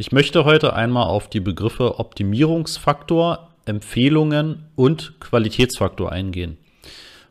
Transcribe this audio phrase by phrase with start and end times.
[0.00, 6.56] Ich möchte heute einmal auf die Begriffe Optimierungsfaktor, Empfehlungen und Qualitätsfaktor eingehen.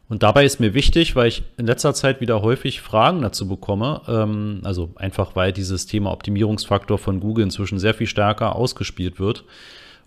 [0.07, 4.01] Und dabei ist mir wichtig, weil ich in letzter Zeit wieder häufig Fragen dazu bekomme,
[4.07, 9.45] ähm, also einfach weil dieses Thema Optimierungsfaktor von Google inzwischen sehr viel stärker ausgespielt wird.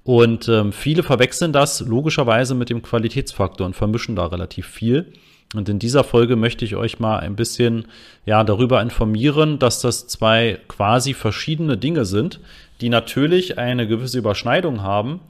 [0.05, 5.13] Und ähm, viele verwechseln das logischerweise mit dem Qualitätsfaktor und vermischen da relativ viel.
[5.55, 7.87] Und in dieser Folge möchte ich euch mal ein bisschen
[8.25, 12.41] ja, darüber informieren, dass das zwei quasi verschiedene Dinge sind,
[12.81, 15.21] die natürlich eine gewisse Überschneidung haben,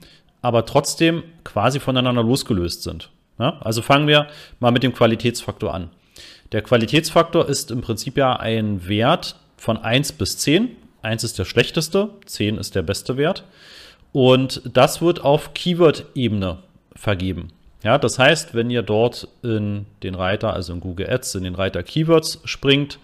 [0.41, 3.11] aber trotzdem quasi voneinander losgelöst sind.
[3.39, 3.59] Ja?
[3.61, 4.29] Also fangen wir
[4.61, 5.91] mal mit dem Qualitätsfaktor an.
[6.53, 10.77] Der Qualitätsfaktor ist im Prinzip ja ein Wert von 1 bis 10.
[11.03, 13.45] 1 ist der schlechteste, 10 ist der beste Wert.
[14.13, 16.59] Und das wird auf Keyword-Ebene
[16.95, 17.49] vergeben.
[17.83, 21.55] Ja, das heißt, wenn ihr dort in den Reiter, also in Google Ads, in den
[21.55, 22.99] Reiter Keywords springt,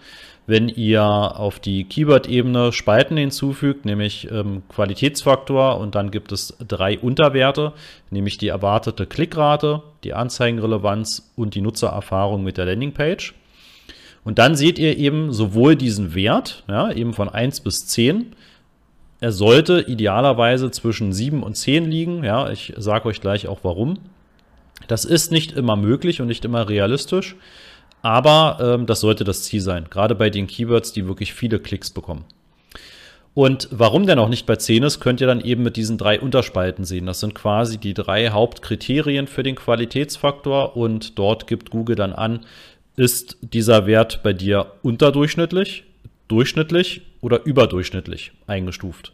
[0.47, 6.97] wenn ihr auf die Keyword-Ebene Spalten hinzufügt, nämlich ähm, Qualitätsfaktor und dann gibt es drei
[6.97, 7.73] Unterwerte,
[8.09, 13.35] nämlich die erwartete Klickrate, die Anzeigenrelevanz und die Nutzererfahrung mit der Landingpage.
[14.23, 18.33] Und dann seht ihr eben sowohl diesen Wert, ja, eben von 1 bis 10,
[19.21, 22.23] er sollte idealerweise zwischen 7 und 10 liegen.
[22.23, 23.99] Ja, ich sage euch gleich auch warum.
[24.89, 27.35] Das ist nicht immer möglich und nicht immer realistisch,
[28.01, 31.91] aber ähm, das sollte das Ziel sein, gerade bei den Keywords, die wirklich viele Klicks
[31.91, 32.25] bekommen.
[33.35, 36.19] Und warum der noch nicht bei 10 ist, könnt ihr dann eben mit diesen drei
[36.19, 37.05] Unterspalten sehen.
[37.05, 42.39] Das sind quasi die drei Hauptkriterien für den Qualitätsfaktor und dort gibt Google dann an,
[42.95, 45.83] ist dieser Wert bei dir unterdurchschnittlich,
[46.27, 49.13] durchschnittlich oder überdurchschnittlich eingestuft.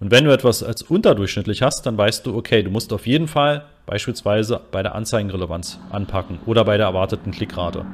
[0.00, 3.28] Und wenn du etwas als unterdurchschnittlich hast, dann weißt du, okay, du musst auf jeden
[3.28, 7.84] Fall beispielsweise bei der Anzeigenrelevanz anpacken oder bei der erwarteten Klickrate.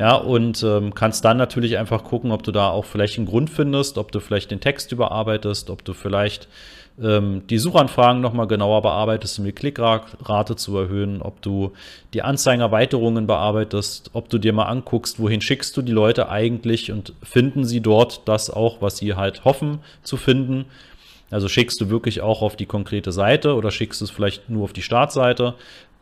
[0.00, 3.50] Ja, und ähm, kannst dann natürlich einfach gucken, ob du da auch vielleicht einen Grund
[3.50, 6.48] findest, ob du vielleicht den Text überarbeitest, ob du vielleicht
[7.02, 11.72] ähm, die Suchanfragen nochmal genauer bearbeitest, um die Klickrate zu erhöhen, ob du
[12.14, 17.12] die Anzeigenerweiterungen bearbeitest, ob du dir mal anguckst, wohin schickst du die Leute eigentlich und
[17.22, 20.66] finden sie dort das auch, was sie halt hoffen zu finden.
[21.30, 24.64] Also schickst du wirklich auch auf die konkrete Seite oder schickst du es vielleicht nur
[24.64, 25.54] auf die Startseite?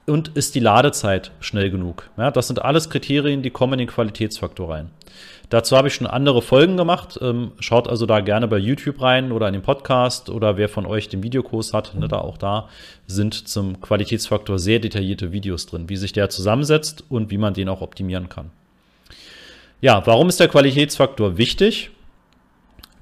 [0.07, 2.09] Und ist die Ladezeit schnell genug?
[2.17, 4.91] Ja, das sind alles Kriterien, die kommen in den Qualitätsfaktor rein.
[5.51, 7.19] Dazu habe ich schon andere Folgen gemacht.
[7.21, 10.87] Ähm, schaut also da gerne bei YouTube rein oder in den Podcast oder wer von
[10.87, 12.69] euch den Videokurs hat, ne, da auch da
[13.07, 17.69] sind zum Qualitätsfaktor sehr detaillierte Videos drin, wie sich der zusammensetzt und wie man den
[17.69, 18.51] auch optimieren kann.
[19.81, 21.91] Ja, warum ist der Qualitätsfaktor wichtig?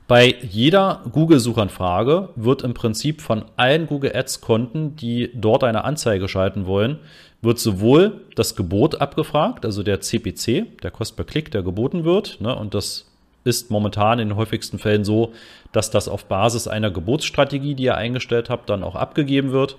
[0.07, 6.67] Bei jeder Google-Suchanfrage wird im Prinzip von allen Google Ads-Konten, die dort eine Anzeige schalten
[6.67, 6.99] wollen,
[7.41, 12.41] wird sowohl das Gebot abgefragt, also der CPC, der Kost per Klick, der geboten wird.
[12.41, 13.11] Ne, und das
[13.45, 15.33] ist momentan in den häufigsten Fällen so,
[15.73, 19.77] dass das auf Basis einer Gebotsstrategie, die ihr eingestellt habt, dann auch abgegeben wird.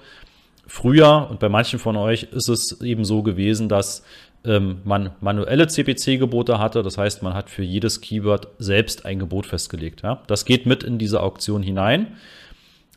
[0.68, 4.04] Früher, und bei manchen von euch ist es eben so gewesen, dass
[4.46, 6.84] ähm, man manuelle CPC-Gebote hatte.
[6.84, 10.04] Das heißt, man hat für jedes Keyword selbst ein Gebot festgelegt.
[10.04, 10.22] Ja?
[10.28, 12.18] Das geht mit in diese Auktion hinein.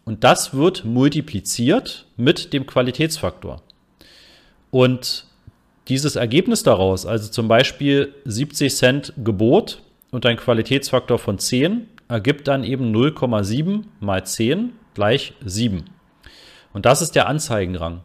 [0.04, 3.62] Und das wird multipliziert mit dem Qualitätsfaktor.
[4.70, 5.26] Und
[5.88, 12.48] dieses Ergebnis daraus, also zum Beispiel 70 Cent Gebot und ein Qualitätsfaktor von 10, ergibt
[12.48, 15.84] dann eben 0,7 mal 10 gleich 7.
[16.72, 18.00] Und das ist der Anzeigenrang.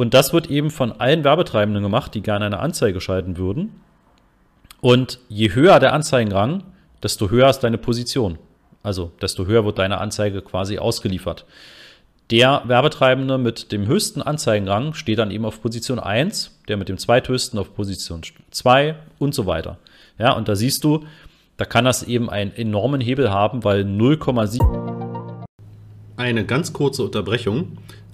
[0.00, 3.82] Und das wird eben von allen Werbetreibenden gemacht, die gerne eine Anzeige schalten würden.
[4.80, 6.62] Und je höher der Anzeigenrang,
[7.02, 8.38] desto höher ist deine Position.
[8.82, 11.44] Also desto höher wird deine Anzeige quasi ausgeliefert.
[12.30, 16.96] Der Werbetreibende mit dem höchsten Anzeigenrang steht dann eben auf Position 1, der mit dem
[16.96, 18.22] zweithöchsten auf Position
[18.52, 19.76] 2 und so weiter.
[20.16, 21.04] Ja, und da siehst du,
[21.58, 25.44] da kann das eben einen enormen Hebel haben, weil 0,7.
[26.16, 27.76] Eine ganz kurze Unterbrechung.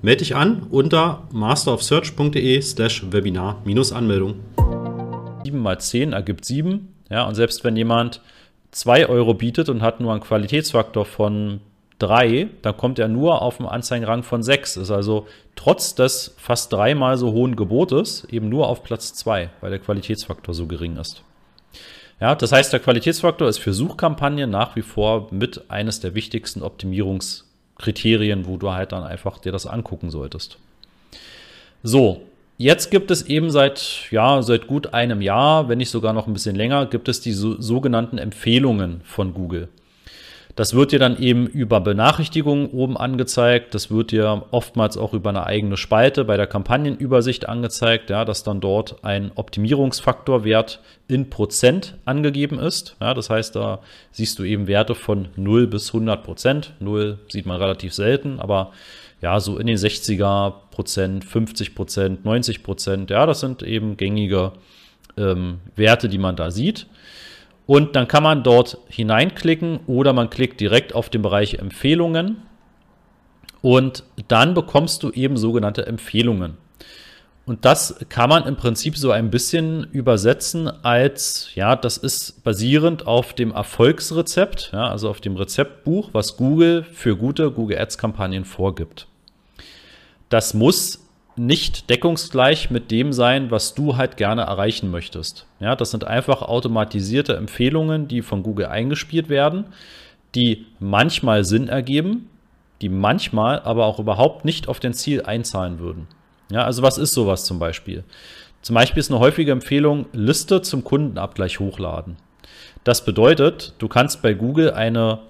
[0.00, 4.36] Melde dich an unter masterofsearch.de slash Webinar-Anmeldung.
[5.42, 6.94] 7 mal 10 ergibt 7.
[7.10, 8.20] Ja, und selbst wenn jemand
[8.70, 11.60] 2 Euro bietet und hat nur einen Qualitätsfaktor von
[11.98, 14.76] 3, dann kommt er nur auf einen Anzeigenrang von 6.
[14.76, 19.70] Ist also trotz des fast dreimal so hohen Gebotes eben nur auf Platz 2, weil
[19.70, 21.22] der Qualitätsfaktor so gering ist.
[22.20, 26.62] Ja, das heißt, der Qualitätsfaktor ist für Suchkampagnen nach wie vor mit eines der wichtigsten
[26.62, 27.47] Optimierungs-
[27.78, 30.58] Kriterien, wo du halt dann einfach dir das angucken solltest.
[31.82, 32.22] So,
[32.56, 36.32] jetzt gibt es eben seit, ja, seit gut einem Jahr, wenn nicht sogar noch ein
[36.32, 39.68] bisschen länger, gibt es die so, sogenannten Empfehlungen von Google.
[40.58, 43.76] Das wird dir dann eben über Benachrichtigungen oben angezeigt.
[43.76, 48.42] Das wird dir oftmals auch über eine eigene Spalte bei der Kampagnenübersicht angezeigt, ja, dass
[48.42, 52.96] dann dort ein Optimierungsfaktorwert in Prozent angegeben ist.
[53.00, 53.78] Ja, das heißt, da
[54.10, 56.72] siehst du eben Werte von 0 bis 100 Prozent.
[56.80, 58.72] 0 sieht man relativ selten, aber
[59.22, 64.50] ja, so in den 60er Prozent, 50 Prozent, 90 Prozent, ja, das sind eben gängige
[65.16, 66.88] ähm, Werte, die man da sieht.
[67.68, 72.38] Und dann kann man dort hineinklicken oder man klickt direkt auf den Bereich Empfehlungen
[73.60, 76.56] und dann bekommst du eben sogenannte Empfehlungen.
[77.44, 83.06] Und das kann man im Prinzip so ein bisschen übersetzen als, ja, das ist basierend
[83.06, 88.46] auf dem Erfolgsrezept, ja, also auf dem Rezeptbuch, was Google für gute Google Ads Kampagnen
[88.46, 89.08] vorgibt.
[90.30, 91.06] Das muss
[91.38, 95.46] nicht deckungsgleich mit dem sein, was du halt gerne erreichen möchtest.
[95.60, 99.66] Ja, das sind einfach automatisierte Empfehlungen, die von Google eingespielt werden,
[100.34, 102.28] die manchmal Sinn ergeben,
[102.80, 106.06] die manchmal aber auch überhaupt nicht auf dein Ziel einzahlen würden.
[106.50, 108.04] Ja, also was ist sowas zum Beispiel?
[108.62, 112.16] Zum Beispiel ist eine häufige Empfehlung Liste zum Kundenabgleich hochladen.
[112.84, 115.20] Das bedeutet, du kannst bei Google eine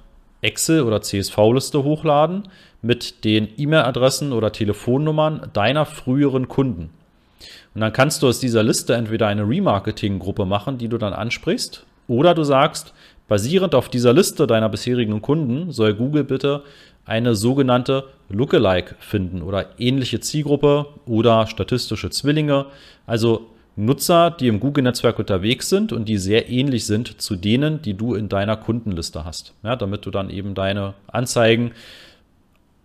[0.40, 2.44] Excel- oder CSV-Liste hochladen
[2.82, 6.90] mit den E-Mail-Adressen oder Telefonnummern deiner früheren Kunden.
[7.74, 11.84] Und dann kannst du aus dieser Liste entweder eine Remarketing-Gruppe machen, die du dann ansprichst,
[12.06, 12.94] oder du sagst,
[13.28, 16.62] basierend auf dieser Liste deiner bisherigen Kunden soll Google bitte
[17.04, 22.66] eine sogenannte Lookalike finden oder ähnliche Zielgruppe oder statistische Zwillinge.
[23.06, 27.94] Also Nutzer, die im Google-Netzwerk unterwegs sind und die sehr ähnlich sind zu denen, die
[27.94, 29.54] du in deiner Kundenliste hast.
[29.62, 31.72] Ja, damit du dann eben deine Anzeigen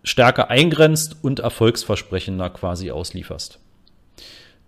[0.04, 3.58] stärker eingrenzt und erfolgsversprechender quasi auslieferst.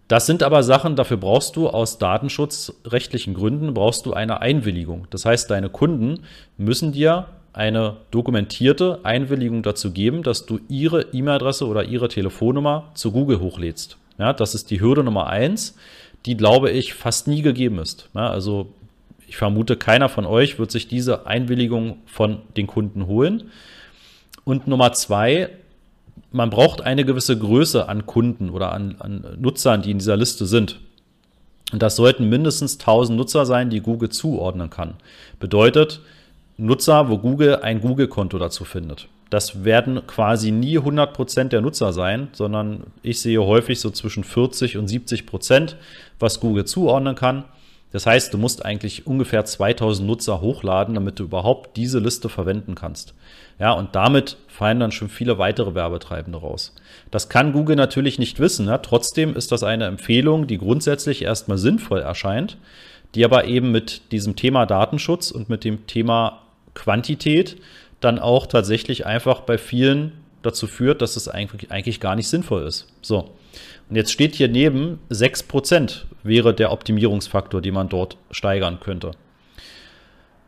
[0.08, 5.06] Das sind aber Sachen, dafür brauchst du aus datenschutzrechtlichen Gründen brauchst du eine Einwilligung.
[5.11, 6.25] Das heißt, deine Kunden
[6.56, 13.12] müssen dir eine dokumentierte Einwilligung dazu geben, dass du ihre E-Mail-Adresse oder ihre Telefonnummer zu
[13.12, 13.96] Google hochlädst.
[14.19, 15.76] Ja, das ist die Hürde Nummer eins
[16.26, 18.08] die, glaube ich, fast nie gegeben ist.
[18.14, 18.73] Ja, also
[19.28, 23.50] ich vermute, keiner von euch wird sich diese Einwilligung von den Kunden holen.
[24.44, 25.50] Und Nummer zwei,
[26.31, 30.46] man braucht eine gewisse Größe an Kunden oder an, an Nutzern, die in dieser Liste
[30.46, 30.81] sind.
[31.73, 34.94] Und das sollten mindestens 1000 Nutzer sein, die Google zuordnen kann.
[35.40, 36.00] Bedeutet
[36.56, 42.28] Nutzer, wo Google ein Google-Konto dazu findet das werden quasi nie 100% der Nutzer sein,
[42.32, 45.75] sondern ich sehe häufig so zwischen 40 und 70%,
[46.19, 47.44] was Google zuordnen kann.
[47.93, 52.75] Das heißt, du musst eigentlich ungefähr 2000 Nutzer hochladen, damit du überhaupt diese Liste verwenden
[52.75, 53.14] kannst.
[53.58, 56.75] Ja, und damit fallen dann schon viele weitere Werbetreibende raus.
[57.11, 58.67] Das kann Google natürlich nicht wissen.
[58.67, 58.79] Ja?
[58.79, 62.58] Trotzdem ist das eine Empfehlung, die grundsätzlich erstmal sinnvoll erscheint,
[63.14, 66.43] die aber eben mit diesem Thema Datenschutz und mit dem Thema
[66.75, 67.56] Quantität
[68.00, 70.12] dann auch tatsächlich einfach bei vielen
[70.43, 72.87] dazu führt, dass es eigentlich, eigentlich gar nicht sinnvoll ist.
[73.02, 73.31] So.
[73.88, 79.12] Und jetzt steht hier neben 6% wäre der Optimierungsfaktor, den man dort steigern könnte.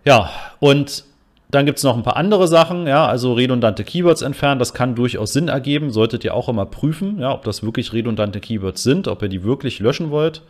[0.05, 1.05] Ja, und
[1.51, 4.95] dann gibt es noch ein paar andere Sachen, ja, also redundante Keywords entfernen, das kann
[4.95, 9.09] durchaus Sinn ergeben, solltet ihr auch immer prüfen, ja, ob das wirklich redundante Keywords sind,
[9.09, 10.43] ob ihr die wirklich löschen wollt.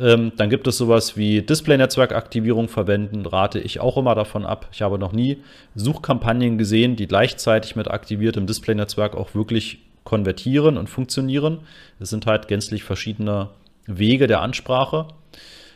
[0.00, 4.68] Ähm, dann gibt es sowas wie Display-Netzwerk-Aktivierung verwenden, rate ich auch immer davon ab.
[4.72, 5.38] Ich habe noch nie
[5.74, 11.60] Suchkampagnen gesehen, die gleichzeitig mit aktiviertem Display-Netzwerk auch wirklich konvertieren und funktionieren.
[11.98, 13.50] Es sind halt gänzlich verschiedene
[13.86, 15.08] Wege der Ansprache.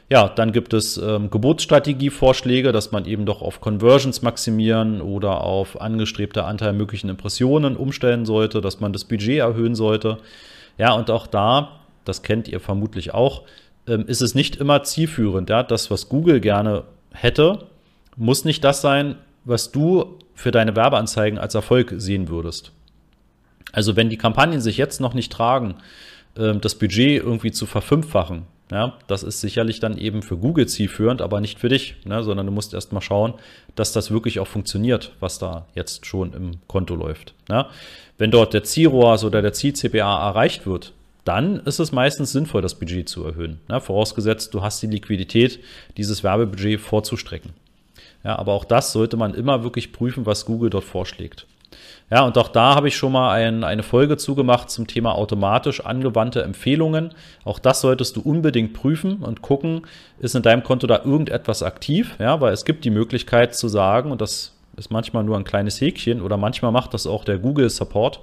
[0.09, 5.81] Ja, dann gibt es ähm, Geburtsstrategie-Vorschläge, dass man eben doch auf Conversions maximieren oder auf
[5.81, 10.19] angestrebter Anteil möglichen Impressionen umstellen sollte, dass man das Budget erhöhen sollte.
[10.79, 13.43] Ja, und auch da, das kennt ihr vermutlich auch,
[13.87, 15.51] ähm, ist es nicht immer zielführend.
[15.51, 15.63] Ja?
[15.63, 17.67] Das, was Google gerne hätte,
[18.17, 22.73] muss nicht das sein, was du für deine Werbeanzeigen als Erfolg sehen würdest.
[23.73, 25.77] Also wenn die Kampagnen sich jetzt noch nicht tragen,
[26.37, 31.21] ähm, das Budget irgendwie zu verfünffachen, ja, das ist sicherlich dann eben für Google zielführend,
[31.21, 33.35] aber nicht für dich, ne, sondern du musst erst mal schauen,
[33.75, 37.35] dass das wirklich auch funktioniert, was da jetzt schon im Konto läuft.
[37.51, 37.69] Ja.
[38.17, 40.93] Wenn dort der Zielroas oder der Ziel-CPA erreicht wird,
[41.25, 43.61] dann ist es meistens sinnvoll, das Budget zu erhöhen.
[43.69, 45.61] Ja, vorausgesetzt, du hast die Liquidität,
[45.97, 47.53] dieses Werbebudget vorzustrecken.
[48.25, 51.47] Ja, aber auch das sollte man immer wirklich prüfen, was Google dort vorschlägt.
[52.11, 55.85] Ja, und auch da habe ich schon mal ein, eine Folge zugemacht zum Thema automatisch
[55.85, 57.13] angewandte Empfehlungen.
[57.45, 59.83] Auch das solltest du unbedingt prüfen und gucken,
[60.19, 62.15] ist in deinem Konto da irgendetwas aktiv?
[62.19, 65.81] Ja, weil es gibt die Möglichkeit zu sagen, und das ist manchmal nur ein kleines
[65.81, 68.21] Häkchen oder manchmal macht das auch der Google Support.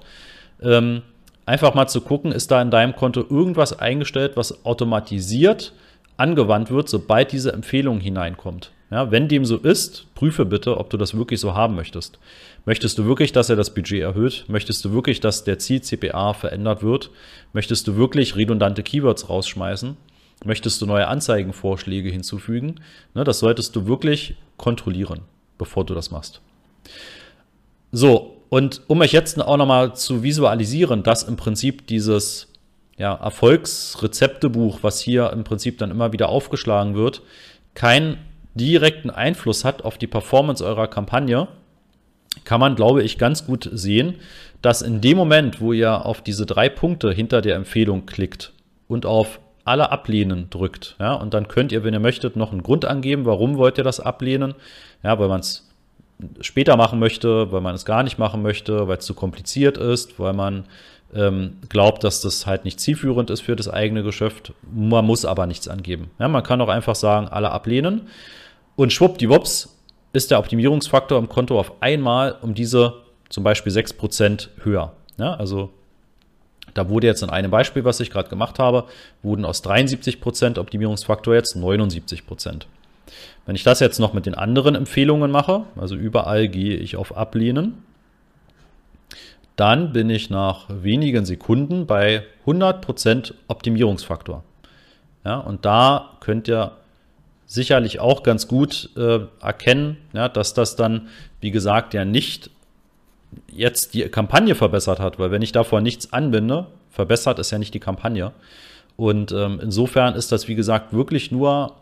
[0.61, 1.01] Ähm,
[1.49, 5.73] einfach mal zu gucken, ist da in deinem Konto irgendwas eingestellt, was automatisiert
[6.15, 8.71] angewandt wird, sobald diese Empfehlung hineinkommt.
[8.91, 12.19] Ja, wenn dem so ist, prüfe bitte, ob du das wirklich so haben möchtest.
[12.65, 14.45] Möchtest du wirklich, dass er das Budget erhöht?
[14.47, 17.09] Möchtest du wirklich, dass der Ziel-CPA verändert wird?
[17.53, 19.97] Möchtest du wirklich redundante Keywords rausschmeißen?
[20.45, 22.75] Möchtest du neue Anzeigenvorschläge hinzufügen?
[23.13, 25.21] Ne, das solltest du wirklich kontrollieren,
[25.57, 26.41] bevor du das machst.
[27.91, 32.51] So, und um euch jetzt auch nochmal zu visualisieren, dass im Prinzip dieses
[32.97, 37.21] ja, Erfolgsrezeptebuch, was hier im Prinzip dann immer wieder aufgeschlagen wird,
[37.75, 38.17] keinen
[38.55, 41.47] direkten Einfluss hat auf die Performance eurer Kampagne,
[42.43, 44.15] kann man, glaube ich, ganz gut sehen,
[44.61, 48.51] dass in dem Moment, wo ihr auf diese drei Punkte hinter der Empfehlung klickt
[48.87, 52.63] und auf alle ablehnen drückt, ja, und dann könnt ihr, wenn ihr möchtet, noch einen
[52.63, 54.55] Grund angeben, warum wollt ihr das ablehnen,
[55.03, 55.68] ja, weil man es
[56.41, 60.19] später machen möchte, weil man es gar nicht machen möchte, weil es zu kompliziert ist,
[60.19, 60.65] weil man
[61.13, 64.53] ähm, glaubt, dass das halt nicht zielführend ist für das eigene Geschäft.
[64.71, 66.11] Man muss aber nichts angeben.
[66.19, 68.07] Ja, man kann auch einfach sagen, alle ablehnen.
[68.75, 69.75] Und schwuppdiwupps
[70.13, 72.95] ist der Optimierungsfaktor im Konto auf einmal um diese
[73.29, 74.93] zum Beispiel 6% höher.
[75.17, 75.71] Ja, also
[76.73, 78.85] da wurde jetzt in einem Beispiel, was ich gerade gemacht habe,
[79.21, 82.63] wurden aus 73% Optimierungsfaktor jetzt 79%.
[83.45, 87.15] Wenn ich das jetzt noch mit den anderen Empfehlungen mache, also überall gehe ich auf
[87.17, 87.83] Ablehnen,
[89.55, 94.43] dann bin ich nach wenigen Sekunden bei 100% Optimierungsfaktor.
[95.25, 96.71] Ja, und da könnt ihr
[97.45, 101.09] sicherlich auch ganz gut äh, erkennen, ja, dass das dann,
[101.41, 102.51] wie gesagt, ja nicht
[103.51, 107.73] jetzt die Kampagne verbessert hat, weil wenn ich davor nichts anbinde, verbessert es ja nicht
[107.73, 108.31] die Kampagne.
[108.95, 111.75] Und ähm, insofern ist das, wie gesagt, wirklich nur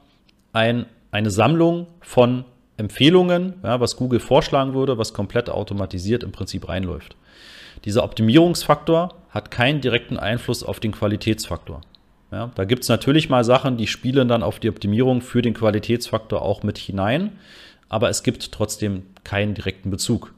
[0.53, 2.45] ein eine Sammlung von
[2.77, 7.15] Empfehlungen, ja, was Google vorschlagen würde, was komplett automatisiert im Prinzip reinläuft.
[7.85, 11.81] Dieser Optimierungsfaktor hat keinen direkten Einfluss auf den Qualitätsfaktor.
[12.31, 15.53] Ja, da gibt es natürlich mal Sachen, die spielen dann auf die Optimierung für den
[15.53, 17.39] Qualitätsfaktor auch mit hinein,
[17.87, 20.33] aber es gibt trotzdem keinen direkten Bezug.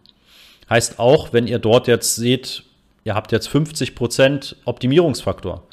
[0.69, 2.63] Heißt auch, wenn ihr dort jetzt seht,
[3.03, 5.63] ihr habt jetzt 50% Optimierungsfaktor,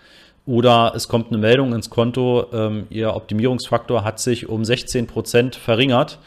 [0.47, 5.57] oder es kommt eine Meldung ins Konto, ähm, Ihr Optimierungsfaktor hat sich um 16 Prozent
[5.57, 6.19] verringert,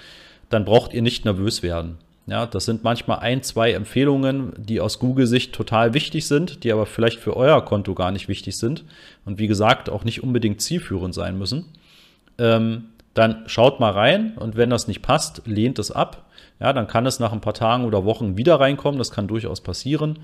[0.50, 1.98] dann braucht ihr nicht nervös werden.
[2.28, 6.86] Ja, das sind manchmal ein, zwei Empfehlungen, die aus Google-Sicht total wichtig sind, die aber
[6.86, 8.84] vielleicht für euer Konto gar nicht wichtig sind
[9.26, 11.66] und wie gesagt auch nicht unbedingt zielführend sein müssen.
[12.38, 16.26] Ähm, dann schaut mal rein und wenn das nicht passt, lehnt es ab.
[16.60, 18.98] Ja, dann kann es nach ein paar Tagen oder Wochen wieder reinkommen.
[18.98, 20.20] Das kann durchaus passieren.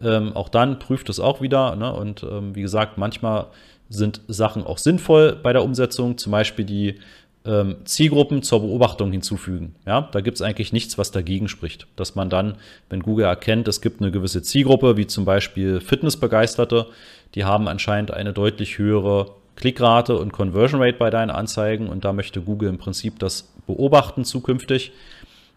[0.00, 1.74] Ähm, auch dann prüft es auch wieder.
[1.74, 1.92] Ne?
[1.92, 3.46] Und ähm, wie gesagt, manchmal
[3.88, 6.16] sind Sachen auch sinnvoll bei der Umsetzung.
[6.16, 7.00] Zum Beispiel die
[7.44, 9.74] ähm, Zielgruppen zur Beobachtung hinzufügen.
[9.84, 11.88] Ja, da gibt es eigentlich nichts, was dagegen spricht.
[11.96, 12.56] Dass man dann,
[12.88, 16.86] wenn Google erkennt, es gibt eine gewisse Zielgruppe, wie zum Beispiel Fitnessbegeisterte,
[17.34, 22.12] die haben anscheinend eine deutlich höhere Klickrate und Conversion Rate bei deinen Anzeigen und da
[22.12, 24.92] möchte Google im Prinzip das beobachten zukünftig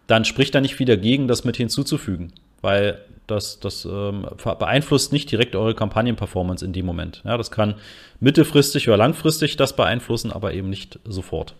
[0.06, 4.26] dann spricht da nicht viel dagegen, das mit hinzuzufügen, weil das, das ähm,
[4.58, 7.22] beeinflusst nicht direkt eure Kampagnenperformance in dem Moment.
[7.24, 7.76] Ja, das kann
[8.20, 11.54] mittelfristig oder langfristig das beeinflussen, aber eben nicht sofort.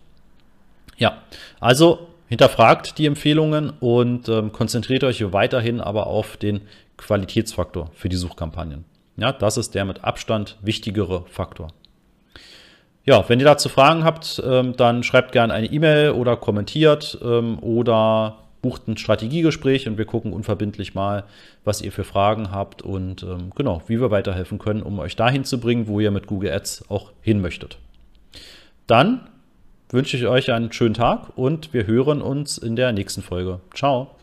[0.97, 1.23] Ja,
[1.59, 6.61] also hinterfragt die Empfehlungen und ähm, konzentriert euch weiterhin aber auf den
[6.97, 8.85] Qualitätsfaktor für die Suchkampagnen.
[9.17, 11.69] Ja, das ist der mit Abstand wichtigere Faktor.
[13.05, 17.59] Ja, wenn ihr dazu Fragen habt, ähm, dann schreibt gerne eine E-Mail oder kommentiert ähm,
[17.59, 21.23] oder bucht ein Strategiegespräch und wir gucken unverbindlich mal,
[21.63, 25.43] was ihr für Fragen habt und ähm, genau, wie wir weiterhelfen können, um euch dahin
[25.43, 27.77] zu bringen, wo ihr mit Google Ads auch hin möchtet.
[28.87, 29.27] Dann
[29.89, 33.59] wünsche ich euch einen schönen Tag und wir hören uns in der nächsten Folge.
[33.75, 34.15] Ciao.